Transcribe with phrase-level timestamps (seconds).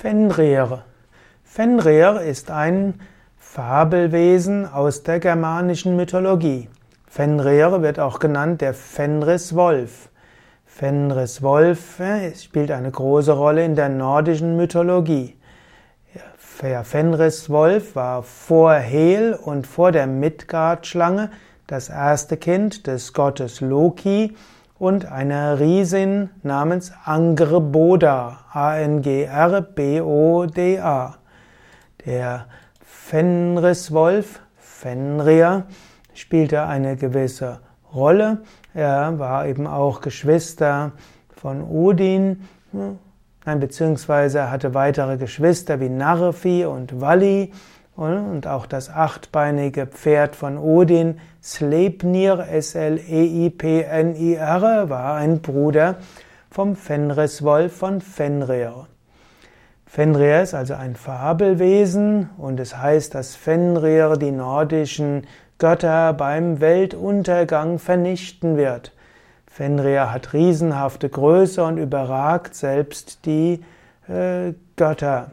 [0.00, 0.84] Fenrir.
[1.42, 3.00] Fenrir ist ein
[3.36, 6.68] Fabelwesen aus der germanischen Mythologie.
[7.08, 10.08] Fenrir wird auch genannt der Fenriswolf.
[10.66, 15.36] Fenriswolf äh, spielt eine große Rolle in der nordischen Mythologie.
[16.62, 21.28] Der Fenriswolf war vor Hel und vor der Midgard-Schlange
[21.66, 24.36] das erste Kind des Gottes Loki
[24.78, 29.24] und einer Riesin namens Angrboda, A-N-G-R-B-O-D-A.
[32.06, 32.46] Der
[32.84, 35.64] Fenriswolf, Fenrir,
[36.14, 37.60] spielte eine gewisse
[37.92, 38.42] Rolle.
[38.74, 40.92] Er war eben auch Geschwister
[41.34, 47.52] von Odin, nein, beziehungsweise hatte weitere Geschwister wie Narfi und Vali
[47.98, 53.58] und auch das achtbeinige Pferd von Odin, Sleipnir, S-L-E-I-P-N-I-R,
[54.88, 55.96] war ein Bruder
[56.48, 58.86] vom Fenriswolf von Fenrir.
[59.84, 65.26] Fenrir ist also ein Fabelwesen und es heißt, dass Fenrir die nordischen
[65.58, 68.92] Götter beim Weltuntergang vernichten wird.
[69.46, 73.64] Fenrir hat riesenhafte Größe und überragt selbst die
[74.06, 75.32] äh, Götter.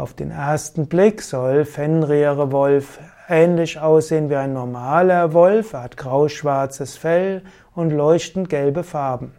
[0.00, 5.74] Auf den ersten Blick soll Fenrir Wolf ähnlich aussehen wie ein normaler Wolf.
[5.74, 7.42] Er hat grauschwarzes Fell
[7.74, 9.34] und leuchtend gelbe Farben.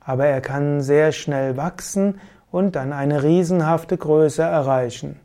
[0.00, 5.20] Aber er kann sehr schnell wachsen und dann eine riesenhafte Größe erreichen.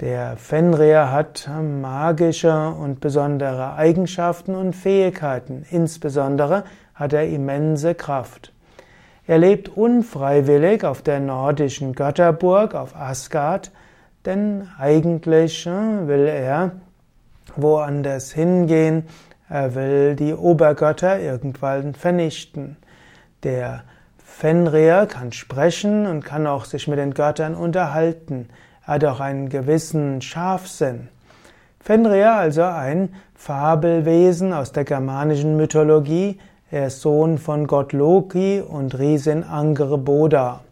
[0.00, 5.64] Der Fenrir hat magische und besondere Eigenschaften und Fähigkeiten.
[5.70, 8.52] Insbesondere hat er immense Kraft.
[9.28, 13.72] Er lebt unfreiwillig auf der nordischen Götterburg auf Asgard,
[14.24, 15.70] denn eigentlich äh,
[16.06, 16.72] will er
[17.56, 19.04] woanders hingehen.
[19.48, 22.76] Er will die Obergötter irgendwann vernichten.
[23.42, 23.82] Der
[24.24, 28.48] Fenrir kann sprechen und kann auch sich mit den Göttern unterhalten.
[28.86, 31.08] Er hat auch einen gewissen Scharfsinn.
[31.80, 36.38] Fenrir also ein Fabelwesen aus der germanischen Mythologie,
[36.70, 40.62] er ist Sohn von Gott Loki und Riesin Angerboda.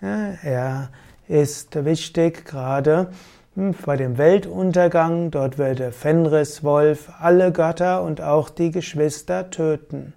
[0.00, 0.88] Er
[1.28, 3.08] ist wichtig gerade
[3.54, 5.30] hm, bei dem Weltuntergang.
[5.30, 10.14] Dort wird der Fenriswolf alle Götter und auch die Geschwister töten.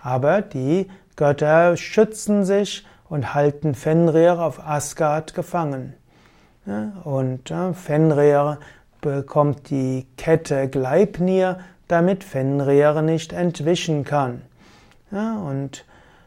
[0.00, 5.94] Aber die Götter schützen sich und halten Fenrir auf Asgard gefangen.
[7.02, 8.58] Und Fenrir
[9.00, 14.42] bekommt die Kette Gleipnir damit Fenrir nicht entwischen kann.
[15.10, 15.84] Ja, und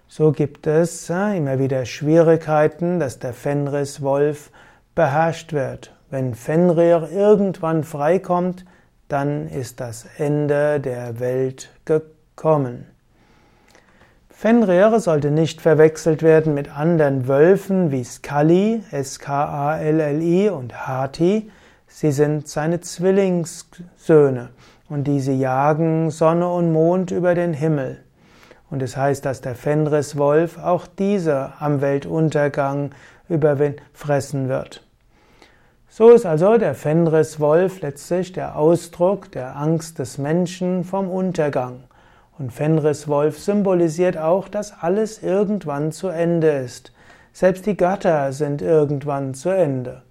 [0.08, 4.52] so gibt es ja, immer wieder Schwierigkeiten, dass der Fenriswolf
[4.96, 5.94] beherrscht wird.
[6.10, 8.66] Wenn Fenrir irgendwann freikommt,
[9.08, 12.88] dann ist das Ende der Welt gekommen.
[14.30, 21.52] Fenrir sollte nicht verwechselt werden mit anderen Wölfen wie Skalli, S-K-A-L-L-I und Hati.
[21.88, 24.50] Sie sind seine Zwillingssöhne
[24.92, 28.04] und diese jagen Sonne und Mond über den Himmel.
[28.70, 32.92] Und es heißt, dass der Fenriswolf auch diese am Weltuntergang
[33.30, 34.86] überfressen wird.
[35.88, 41.84] So ist also der Fenriswolf letztlich der Ausdruck der Angst des Menschen vom Untergang.
[42.38, 46.92] Und Fenriswolf symbolisiert auch, dass alles irgendwann zu Ende ist.
[47.32, 50.02] Selbst die Götter sind irgendwann zu Ende.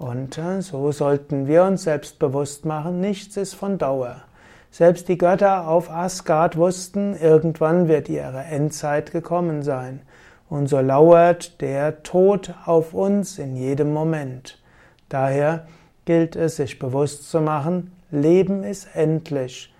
[0.00, 4.22] Und äh, so sollten wir uns selbst bewusst machen, nichts ist von Dauer.
[4.70, 10.00] Selbst die Götter auf Asgard wussten, irgendwann wird ihre Endzeit gekommen sein.
[10.48, 14.62] Und so lauert der Tod auf uns in jedem Moment.
[15.10, 15.66] Daher
[16.06, 19.70] gilt es, sich bewusst zu machen, Leben ist endlich.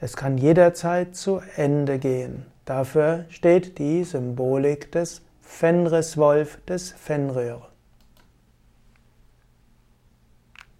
[0.00, 2.46] Es kann jederzeit zu Ende gehen.
[2.64, 7.73] Dafür steht die Symbolik des Fenriswolf des Fenrir.